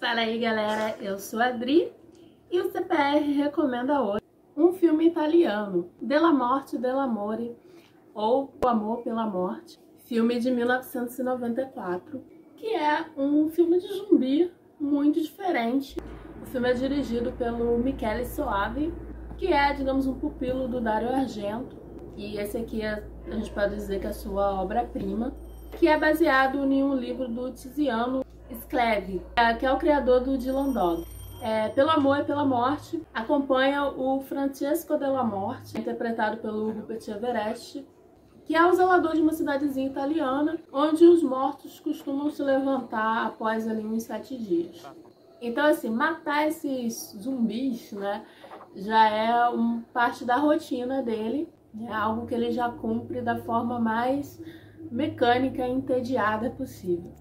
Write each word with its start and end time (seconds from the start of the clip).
Fala 0.00 0.22
aí 0.22 0.38
galera, 0.38 0.96
eu 0.98 1.18
sou 1.18 1.38
a 1.42 1.48
Adri 1.48 1.92
e 2.50 2.58
o 2.58 2.70
CPR 2.72 3.20
recomenda 3.34 4.00
hoje 4.00 4.24
um 4.56 4.72
filme 4.72 5.06
italiano, 5.06 5.90
Della 6.00 6.32
Morte 6.32 6.78
dell'Amore 6.78 7.54
ou 8.14 8.50
O 8.64 8.66
Amor 8.66 9.02
pela 9.02 9.26
Morte, 9.26 9.78
filme 9.98 10.40
de 10.40 10.50
1994, 10.50 12.24
que 12.56 12.74
é 12.74 13.04
um 13.14 13.50
filme 13.50 13.78
de 13.78 13.88
zumbi 13.88 14.50
muito 14.80 15.20
diferente. 15.20 15.98
O 16.42 16.46
filme 16.46 16.70
é 16.70 16.72
dirigido 16.72 17.32
pelo 17.32 17.76
Michele 17.76 18.24
Soavi, 18.24 18.94
que 19.36 19.52
é, 19.52 19.74
digamos, 19.74 20.06
um 20.06 20.14
pupilo 20.14 20.66
do 20.66 20.80
Dario 20.80 21.10
Argento, 21.10 21.76
e 22.16 22.38
esse 22.38 22.56
aqui 22.56 22.80
é, 22.80 23.04
a 23.26 23.32
gente 23.32 23.52
pode 23.52 23.74
dizer 23.74 24.00
que 24.00 24.06
é 24.06 24.10
a 24.10 24.14
sua 24.14 24.62
obra-prima, 24.62 25.36
que 25.78 25.88
é 25.88 25.98
baseado 25.98 26.64
em 26.64 26.82
um 26.82 26.94
livro 26.94 27.28
do 27.28 27.50
Tiziano 27.50 28.24
Scleve, 28.50 29.22
é, 29.36 29.54
que 29.54 29.64
é 29.64 29.72
o 29.72 29.78
criador 29.78 30.20
do 30.20 30.36
Dylan 30.36 30.72
Dog. 30.72 31.06
É, 31.42 31.68
pelo 31.70 31.90
Amor 31.90 32.18
e 32.18 32.24
pela 32.24 32.44
Morte, 32.44 33.02
acompanha 33.14 33.88
o 33.88 34.20
Francesco 34.20 34.96
della 34.98 35.24
Morte, 35.24 35.78
interpretado 35.78 36.36
pelo 36.36 36.70
Rupert 36.70 37.08
Everest, 37.08 37.86
que 38.44 38.54
é 38.54 38.66
o 38.66 38.74
zelador 38.74 39.14
de 39.14 39.22
uma 39.22 39.32
cidadezinha 39.32 39.86
italiana, 39.86 40.58
onde 40.72 41.04
os 41.04 41.22
mortos 41.22 41.80
costumam 41.80 42.30
se 42.30 42.42
levantar 42.42 43.26
após 43.26 43.66
ali 43.66 43.84
uns 43.86 44.02
sete 44.02 44.36
dias. 44.36 44.84
Então, 45.40 45.64
assim, 45.64 45.88
matar 45.88 46.46
esses 46.46 47.16
zumbis, 47.18 47.92
né, 47.92 48.22
já 48.76 49.08
é 49.08 49.48
um, 49.48 49.80
parte 49.94 50.24
da 50.24 50.36
rotina 50.36 51.02
dele, 51.02 51.48
é 51.80 51.92
algo 51.92 52.26
que 52.26 52.34
ele 52.34 52.50
já 52.50 52.68
cumpre 52.68 53.22
da 53.22 53.36
forma 53.36 53.78
mais 53.78 54.42
mecânica 54.90 55.66
entediada 55.66 56.50
possível. 56.50 57.12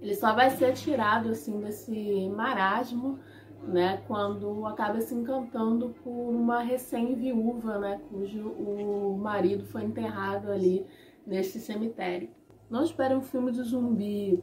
Ele 0.00 0.14
só 0.14 0.32
vai 0.34 0.50
ser 0.50 0.74
tirado 0.74 1.30
assim 1.30 1.58
desse 1.60 2.28
marasmo, 2.28 3.18
né, 3.62 4.02
quando 4.06 4.64
acaba 4.66 5.00
se 5.00 5.14
encantando 5.14 5.94
por 6.04 6.10
uma 6.10 6.60
recém-viúva, 6.60 7.78
né, 7.78 8.00
cujo 8.08 8.48
o 8.48 9.18
marido 9.18 9.64
foi 9.66 9.82
enterrado 9.82 10.52
ali 10.52 10.86
nesse 11.26 11.58
cemitério. 11.58 12.30
Não 12.70 12.82
espere 12.82 13.14
um 13.14 13.22
filme 13.22 13.50
de 13.50 13.62
zumbi 13.62 14.42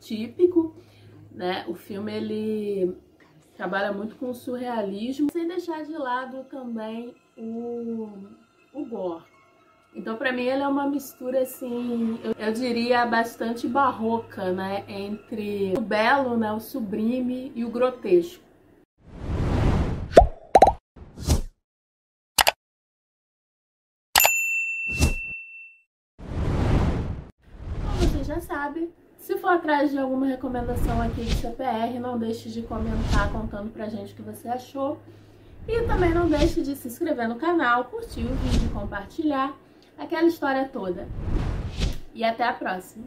típico, 0.00 0.74
né? 1.30 1.64
O 1.68 1.74
filme 1.74 2.12
ele 2.12 2.96
trabalha 3.56 3.92
muito 3.92 4.16
com 4.16 4.30
o 4.30 4.34
surrealismo, 4.34 5.30
sem 5.30 5.46
deixar 5.46 5.84
de 5.84 5.92
lado 5.92 6.44
também 6.44 7.14
o, 7.36 8.08
o 8.74 8.84
gore. 8.86 9.29
Então, 9.92 10.16
para 10.16 10.30
mim, 10.32 10.44
ele 10.44 10.62
é 10.62 10.68
uma 10.68 10.86
mistura, 10.86 11.42
assim, 11.42 12.20
eu, 12.22 12.32
eu, 12.38 12.52
diria 12.52 13.04
bastante 13.04 13.66
barroca, 13.66 14.52
né? 14.52 14.84
Entre 14.86 15.74
o 15.76 15.80
belo, 15.80 16.36
né? 16.36 16.52
O 16.52 16.60
sublime 16.60 17.50
e 17.56 17.64
o 17.64 17.70
grotesco. 17.70 18.40
Como 27.82 27.98
você 27.98 28.22
já 28.22 28.40
sabe, 28.40 28.88
se 29.18 29.36
for 29.38 29.48
atrás 29.48 29.90
de 29.90 29.98
alguma 29.98 30.26
recomendação 30.26 31.02
aqui 31.02 31.24
de 31.24 31.34
CPR, 31.34 31.98
não 31.98 32.16
deixe 32.16 32.48
de 32.48 32.62
comentar 32.62 33.32
contando 33.32 33.72
pra 33.72 33.88
gente 33.88 34.12
o 34.12 34.16
que 34.16 34.22
você 34.22 34.48
achou. 34.48 35.00
E 35.66 35.82
também 35.82 36.14
não 36.14 36.28
deixe 36.28 36.62
de 36.62 36.76
se 36.76 36.86
inscrever 36.86 37.28
no 37.28 37.36
canal, 37.36 37.86
curtir 37.86 38.20
o 38.20 38.34
vídeo, 38.36 38.70
compartilhar 38.72 39.52
aquela 40.00 40.26
história 40.26 40.68
toda. 40.68 41.06
E 42.14 42.24
até 42.24 42.42
a 42.44 42.52
próxima! 42.52 43.04